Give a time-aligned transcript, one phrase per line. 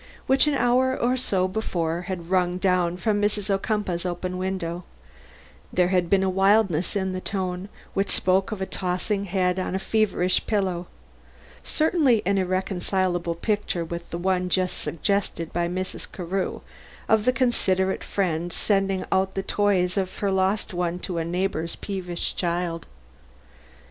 [0.25, 3.51] which an hour or so before had rung down to me from Mrs.
[3.51, 4.83] Ocumpaugh's open window.
[5.71, 9.75] There had been a wildness in the tone, which spoke of a tossing head on
[9.75, 10.87] a feverish pillow.
[11.63, 16.11] Certainly an irreconcilable picture with the one just suggested by Mrs.
[16.11, 16.61] Carew
[17.07, 21.75] of the considerate friend sending out the toys of her lost one to a neighbor's
[21.75, 22.87] peevish child.